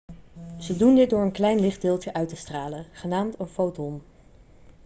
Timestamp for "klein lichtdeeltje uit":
1.31-2.29